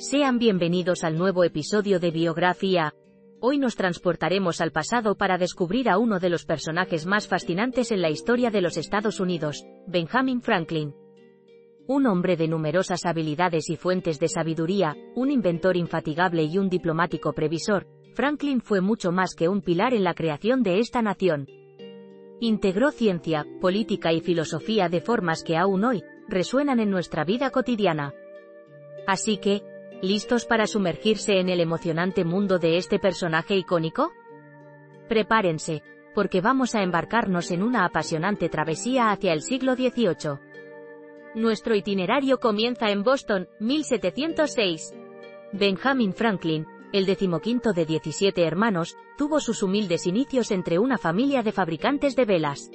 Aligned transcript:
Sean 0.00 0.38
bienvenidos 0.38 1.04
al 1.04 1.18
nuevo 1.18 1.44
episodio 1.44 2.00
de 2.00 2.10
Biografía. 2.10 2.94
Hoy 3.38 3.58
nos 3.58 3.76
transportaremos 3.76 4.62
al 4.62 4.72
pasado 4.72 5.14
para 5.14 5.36
descubrir 5.36 5.90
a 5.90 5.98
uno 5.98 6.18
de 6.18 6.30
los 6.30 6.46
personajes 6.46 7.04
más 7.04 7.28
fascinantes 7.28 7.92
en 7.92 8.00
la 8.00 8.08
historia 8.08 8.50
de 8.50 8.62
los 8.62 8.78
Estados 8.78 9.20
Unidos, 9.20 9.62
Benjamin 9.86 10.40
Franklin. 10.40 10.94
Un 11.86 12.06
hombre 12.06 12.38
de 12.38 12.48
numerosas 12.48 13.04
habilidades 13.04 13.68
y 13.68 13.76
fuentes 13.76 14.18
de 14.18 14.28
sabiduría, 14.28 14.96
un 15.16 15.30
inventor 15.30 15.76
infatigable 15.76 16.44
y 16.44 16.56
un 16.56 16.70
diplomático 16.70 17.34
previsor, 17.34 17.86
Franklin 18.14 18.62
fue 18.62 18.80
mucho 18.80 19.12
más 19.12 19.34
que 19.34 19.50
un 19.50 19.60
pilar 19.60 19.92
en 19.92 20.04
la 20.04 20.14
creación 20.14 20.62
de 20.62 20.78
esta 20.78 21.02
nación. 21.02 21.46
Integró 22.40 22.90
ciencia, 22.90 23.44
política 23.60 24.14
y 24.14 24.22
filosofía 24.22 24.88
de 24.88 25.02
formas 25.02 25.44
que 25.44 25.58
aún 25.58 25.84
hoy 25.84 26.02
resuenan 26.26 26.80
en 26.80 26.88
nuestra 26.88 27.24
vida 27.24 27.50
cotidiana. 27.50 28.14
Así 29.06 29.38
que, 29.38 29.62
¿Listos 30.02 30.46
para 30.46 30.66
sumergirse 30.66 31.40
en 31.40 31.50
el 31.50 31.60
emocionante 31.60 32.24
mundo 32.24 32.58
de 32.58 32.78
este 32.78 32.98
personaje 32.98 33.54
icónico? 33.54 34.12
Prepárense, 35.10 35.82
porque 36.14 36.40
vamos 36.40 36.74
a 36.74 36.82
embarcarnos 36.82 37.50
en 37.50 37.62
una 37.62 37.84
apasionante 37.84 38.48
travesía 38.48 39.10
hacia 39.10 39.34
el 39.34 39.42
siglo 39.42 39.74
XVIII. 39.74 40.38
Nuestro 41.34 41.74
itinerario 41.74 42.38
comienza 42.38 42.90
en 42.90 43.02
Boston, 43.02 43.48
1706. 43.60 44.94
Benjamin 45.52 46.14
Franklin, 46.14 46.66
el 46.94 47.04
decimoquinto 47.04 47.74
de 47.74 47.84
17 47.84 48.42
hermanos, 48.42 48.96
tuvo 49.18 49.38
sus 49.38 49.62
humildes 49.62 50.06
inicios 50.06 50.50
entre 50.50 50.78
una 50.78 50.96
familia 50.96 51.42
de 51.42 51.52
fabricantes 51.52 52.16
de 52.16 52.24
velas. 52.24 52.70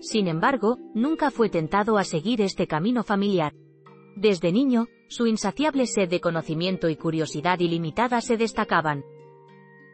Sin 0.00 0.28
embargo, 0.28 0.76
nunca 0.94 1.30
fue 1.30 1.48
tentado 1.48 1.96
a 1.96 2.04
seguir 2.04 2.42
este 2.42 2.66
camino 2.66 3.02
familiar. 3.02 3.54
Desde 4.16 4.52
niño, 4.52 4.86
su 5.08 5.26
insaciable 5.26 5.86
sed 5.86 6.08
de 6.08 6.20
conocimiento 6.20 6.88
y 6.88 6.96
curiosidad 6.96 7.58
ilimitada 7.60 8.20
se 8.20 8.36
destacaban. 8.36 9.04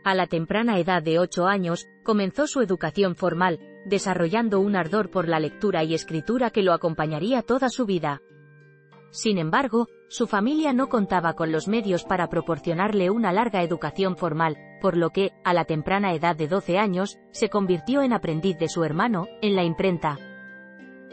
A 0.05 0.15
la 0.15 0.27
temprana 0.27 0.79
edad 0.79 1.03
de 1.03 1.19
ocho 1.19 1.47
años, 1.47 1.87
comenzó 2.05 2.47
su 2.47 2.61
educación 2.61 3.17
formal, 3.17 3.59
desarrollando 3.87 4.61
un 4.61 4.77
ardor 4.77 5.11
por 5.11 5.29
la 5.29 5.41
lectura 5.41 5.85
y 5.85 5.95
escritura 5.95 6.51
que 6.51 6.63
lo 6.63 6.73
acompañaría 6.73 7.43
toda 7.43 7.69
su 7.69 7.87
vida. 7.87 8.23
Sin 9.11 9.39
embargo, 9.39 9.89
su 10.09 10.27
familia 10.27 10.73
no 10.73 10.89
contaba 10.89 11.35
con 11.35 11.53
los 11.53 11.67
medios 11.69 12.05
para 12.05 12.29
proporcionarle 12.29 13.11
una 13.11 13.33
larga 13.33 13.63
educación 13.63 14.17
formal, 14.17 14.57
por 14.81 14.97
lo 14.97 15.11
que, 15.11 15.33
a 15.45 15.53
la 15.53 15.65
temprana 15.65 16.15
edad 16.15 16.37
de 16.37 16.49
12 16.49 16.79
años, 16.79 17.19
se 17.31 17.49
convirtió 17.49 18.03
en 18.03 18.13
aprendiz 18.13 18.57
de 18.59 18.69
su 18.69 18.85
hermano, 18.85 19.27
en 19.43 19.57
la 19.57 19.65
imprenta. 19.65 20.30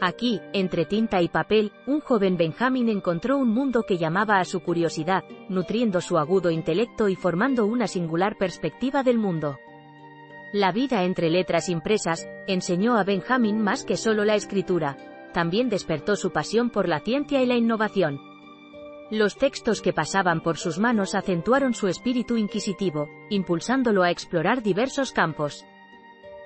Aquí, 0.00 0.40
entre 0.52 0.84
tinta 0.84 1.20
y 1.22 1.28
papel, 1.28 1.72
un 1.86 2.00
joven 2.00 2.36
Benjamin 2.36 2.88
encontró 2.88 3.36
un 3.36 3.48
mundo 3.48 3.82
que 3.82 3.98
llamaba 3.98 4.38
a 4.38 4.44
su 4.44 4.60
curiosidad, 4.60 5.24
nutriendo 5.48 6.00
su 6.00 6.18
agudo 6.18 6.50
intelecto 6.50 7.08
y 7.08 7.16
formando 7.16 7.66
una 7.66 7.88
singular 7.88 8.36
perspectiva 8.38 9.02
del 9.02 9.18
mundo. 9.18 9.58
La 10.52 10.70
vida 10.70 11.02
entre 11.02 11.30
letras 11.30 11.68
impresas, 11.68 12.28
enseñó 12.46 12.96
a 12.96 13.04
Benjamin 13.04 13.60
más 13.60 13.84
que 13.84 13.96
solo 13.96 14.24
la 14.24 14.36
escritura, 14.36 14.96
también 15.34 15.68
despertó 15.68 16.16
su 16.16 16.30
pasión 16.30 16.70
por 16.70 16.88
la 16.88 17.00
ciencia 17.00 17.42
y 17.42 17.46
la 17.46 17.56
innovación. 17.56 18.20
Los 19.10 19.36
textos 19.36 19.82
que 19.82 19.92
pasaban 19.92 20.42
por 20.42 20.58
sus 20.58 20.78
manos 20.78 21.14
acentuaron 21.14 21.74
su 21.74 21.88
espíritu 21.88 22.36
inquisitivo, 22.36 23.08
impulsándolo 23.30 24.02
a 24.04 24.10
explorar 24.10 24.62
diversos 24.62 25.12
campos. 25.12 25.64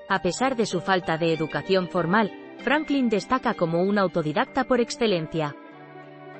A 0.08 0.22
pesar 0.22 0.56
de 0.56 0.66
su 0.66 0.80
falta 0.80 1.18
de 1.18 1.32
educación 1.32 1.88
formal, 1.88 2.32
Franklin 2.62 3.08
destaca 3.08 3.54
como 3.54 3.82
un 3.82 3.98
autodidacta 3.98 4.64
por 4.64 4.80
excelencia. 4.80 5.56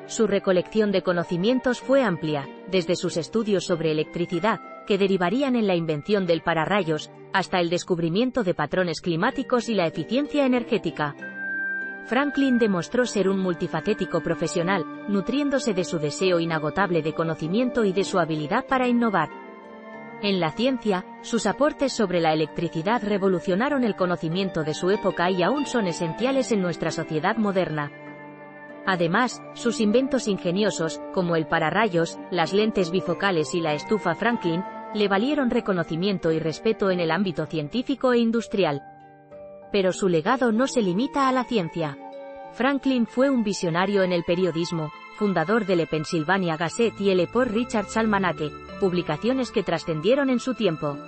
Su 0.06 0.28
recolección 0.28 0.92
de 0.92 1.02
conocimientos 1.02 1.80
fue 1.80 2.04
amplia, 2.04 2.48
desde 2.70 2.94
sus 2.94 3.16
estudios 3.16 3.64
sobre 3.64 3.90
electricidad, 3.90 4.60
que 4.86 4.98
derivarían 4.98 5.56
en 5.56 5.66
la 5.66 5.74
invención 5.74 6.24
del 6.26 6.42
pararrayos, 6.42 7.10
hasta 7.32 7.58
el 7.58 7.70
descubrimiento 7.70 8.44
de 8.44 8.54
patrones 8.54 9.00
climáticos 9.00 9.68
y 9.68 9.74
la 9.74 9.86
eficiencia 9.86 10.46
energética. 10.46 11.16
Franklin 12.06 12.58
demostró 12.58 13.04
ser 13.04 13.28
un 13.28 13.40
multifacético 13.40 14.20
profesional, 14.22 14.84
nutriéndose 15.08 15.74
de 15.74 15.84
su 15.84 15.98
deseo 15.98 16.38
inagotable 16.38 17.02
de 17.02 17.14
conocimiento 17.14 17.84
y 17.84 17.92
de 17.92 18.04
su 18.04 18.20
habilidad 18.20 18.66
para 18.66 18.86
innovar. 18.86 19.41
En 20.22 20.38
la 20.38 20.52
ciencia, 20.52 21.04
sus 21.22 21.46
aportes 21.46 21.92
sobre 21.92 22.20
la 22.20 22.32
electricidad 22.32 23.02
revolucionaron 23.02 23.82
el 23.82 23.96
conocimiento 23.96 24.62
de 24.62 24.72
su 24.72 24.90
época 24.90 25.28
y 25.32 25.42
aún 25.42 25.66
son 25.66 25.88
esenciales 25.88 26.52
en 26.52 26.62
nuestra 26.62 26.92
sociedad 26.92 27.36
moderna. 27.36 27.90
Además, 28.86 29.42
sus 29.54 29.80
inventos 29.80 30.28
ingeniosos, 30.28 31.00
como 31.12 31.34
el 31.34 31.48
pararrayos, 31.48 32.20
las 32.30 32.52
lentes 32.52 32.92
bifocales 32.92 33.52
y 33.54 33.60
la 33.60 33.74
estufa 33.74 34.14
Franklin, 34.14 34.62
le 34.94 35.08
valieron 35.08 35.50
reconocimiento 35.50 36.30
y 36.30 36.38
respeto 36.38 36.92
en 36.92 37.00
el 37.00 37.10
ámbito 37.10 37.46
científico 37.46 38.12
e 38.12 38.18
industrial. 38.18 38.80
Pero 39.72 39.92
su 39.92 40.08
legado 40.08 40.52
no 40.52 40.68
se 40.68 40.82
limita 40.82 41.28
a 41.28 41.32
la 41.32 41.42
ciencia. 41.42 41.98
Franklin 42.52 43.06
fue 43.06 43.28
un 43.28 43.42
visionario 43.42 44.04
en 44.04 44.12
el 44.12 44.22
periodismo, 44.22 44.92
fundador 45.16 45.66
de 45.66 45.74
Le 45.74 45.86
Pennsylvania 45.88 46.56
Gazette 46.56 47.00
y 47.00 47.10
el 47.10 47.26
Port 47.26 47.50
Richards 47.50 47.96
Almanaque, 47.96 48.50
publicaciones 48.80 49.50
que 49.50 49.62
trascendieron 49.62 50.30
en 50.30 50.40
su 50.40 50.54
tiempo. 50.54 50.98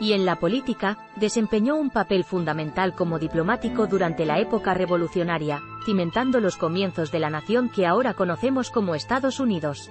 Y 0.00 0.12
en 0.12 0.24
la 0.24 0.36
política, 0.36 0.96
desempeñó 1.16 1.76
un 1.76 1.90
papel 1.90 2.24
fundamental 2.24 2.94
como 2.94 3.18
diplomático 3.18 3.86
durante 3.86 4.24
la 4.24 4.38
época 4.38 4.72
revolucionaria, 4.74 5.60
cimentando 5.84 6.40
los 6.40 6.56
comienzos 6.56 7.10
de 7.10 7.18
la 7.18 7.30
nación 7.30 7.68
que 7.68 7.86
ahora 7.86 8.14
conocemos 8.14 8.70
como 8.70 8.94
Estados 8.94 9.40
Unidos. 9.40 9.90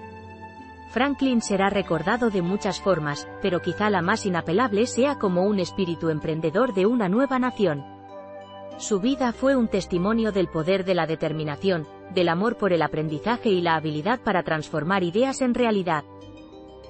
Franklin 0.92 1.42
será 1.42 1.70
recordado 1.70 2.30
de 2.30 2.42
muchas 2.42 2.80
formas, 2.80 3.28
pero 3.42 3.62
quizá 3.62 3.90
la 3.90 4.02
más 4.02 4.26
inapelable 4.26 4.88
sea 4.88 5.20
como 5.20 5.44
un 5.44 5.60
espíritu 5.60 6.10
emprendedor 6.10 6.74
de 6.74 6.86
una 6.86 7.10
nueva 7.10 7.38
nación. 7.38 7.84
Su 8.78 9.00
vida 9.00 9.34
fue 9.34 9.56
un 9.56 9.68
testimonio 9.68 10.32
del 10.32 10.48
poder 10.48 10.86
de 10.86 10.96
la 10.96 11.06
determinación, 11.06 11.86
del 12.14 12.30
amor 12.30 12.58
por 12.58 12.74
el 12.74 12.82
aprendizaje 12.82 13.50
y 13.50 13.60
la 13.60 13.76
habilidad 13.76 14.20
para 14.22 14.44
transformar 14.44 15.04
ideas 15.04 15.42
en 15.42 15.54
realidad. 15.54 16.04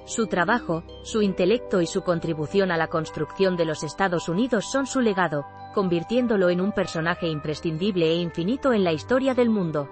Su 0.08 0.26
trabajo, 0.26 0.84
su 1.02 1.20
intelecto 1.20 1.82
y 1.82 1.86
su 1.86 2.00
contribución 2.00 2.70
a 2.70 2.78
la 2.78 2.86
construcción 2.86 3.58
de 3.58 3.66
los 3.66 3.82
Estados 3.82 4.30
Unidos 4.30 4.64
son 4.72 4.86
su 4.86 5.02
legado, 5.02 5.44
convirtiéndolo 5.74 6.48
en 6.48 6.62
un 6.62 6.72
personaje 6.72 7.28
imprescindible 7.28 8.06
e 8.06 8.14
infinito 8.14 8.72
en 8.72 8.84
la 8.84 8.92
historia 8.94 9.34
del 9.34 9.50
mundo. 9.50 9.86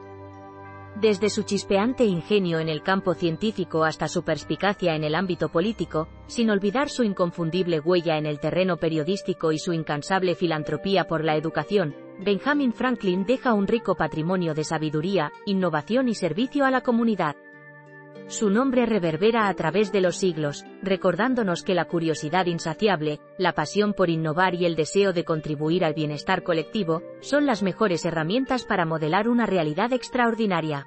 Desde 0.99 1.29
su 1.29 1.43
chispeante 1.43 2.07
ingenio 2.07 2.61
en 2.61 2.71
el 2.71 2.83
campo 2.83 3.13
científico 3.13 3.85
hasta 3.85 4.09
su 4.09 4.25
perspicacia 4.25 4.95
en 4.95 5.05
el 5.05 5.15
ámbito 5.15 5.51
político, 5.51 6.09
sin 6.29 6.49
olvidar 6.49 6.89
su 6.89 7.05
inconfundible 7.05 7.81
huella 7.81 8.17
en 8.17 8.25
el 8.25 8.41
terreno 8.41 8.79
periodístico 8.79 9.53
y 9.53 9.59
su 9.59 9.75
incansable 9.75 10.35
filantropía 10.35 11.05
por 11.05 11.25
la 11.25 11.37
educación, 11.37 11.95
Benjamin 12.25 12.73
Franklin 12.73 13.27
deja 13.27 13.53
un 13.53 13.67
rico 13.67 13.97
patrimonio 13.97 14.55
de 14.55 14.65
sabiduría, 14.65 15.31
innovación 15.45 16.09
y 16.09 16.15
servicio 16.15 16.65
a 16.65 16.71
la 16.71 16.81
comunidad. 16.81 17.37
Su 18.28 18.50
nombre 18.50 18.87
reverbera 18.87 19.49
a 19.49 19.55
través 19.55 19.93
de 19.93 20.00
los 20.00 20.17
siglos, 20.17 20.64
recordándonos 20.82 21.62
que 21.62 21.75
la 21.75 21.84
curiosidad 21.84 22.46
insaciable, 22.46 23.20
la 23.38 23.52
pasión 23.52 23.94
por 23.94 24.11
innovar 24.11 24.55
y 24.55 24.67
el 24.67 24.75
deseo 24.75 25.12
de 25.12 25.25
contribuir 25.25 25.84
al 25.84 25.94
bienestar 25.94 26.43
colectivo, 26.43 27.02
son 27.20 27.46
las 27.46 27.62
mejores 27.62 28.05
herramientas 28.05 28.64
para 28.64 28.84
modelar 28.84 29.28
una 29.28 29.46
realidad 29.46 29.93
extraordinaria. 29.93 30.87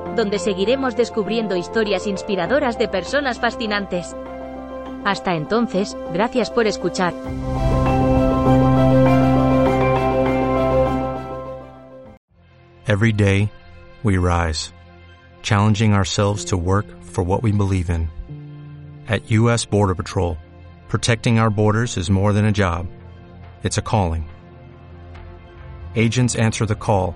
donde 0.15 0.39
seguiremos 0.39 0.95
descubriendo 0.95 1.55
historias 1.55 2.07
inspiradoras 2.07 2.77
de 2.77 2.87
personas 2.87 3.39
fascinantes. 3.39 4.15
Hasta 5.05 5.35
entonces, 5.35 5.97
gracias 6.13 6.51
por 6.51 6.67
escuchar. 6.67 7.13
Every 12.87 13.13
day, 13.13 13.49
we 14.03 14.17
rise, 14.17 14.73
challenging 15.43 15.93
ourselves 15.93 16.45
to 16.45 16.57
work 16.57 16.85
for 17.01 17.23
what 17.23 17.41
we 17.41 17.51
believe 17.51 17.89
in. 17.89 18.09
At 19.07 19.31
U.S. 19.31 19.65
Border 19.65 19.95
Patrol, 19.95 20.37
protecting 20.89 21.39
our 21.39 21.49
borders 21.49 21.95
is 21.95 22.09
more 22.09 22.33
than 22.33 22.45
a 22.45 22.51
job, 22.51 22.87
it's 23.63 23.77
a 23.77 23.81
calling. 23.81 24.29
Agents 25.95 26.35
answer 26.35 26.65
the 26.65 26.75
call, 26.75 27.15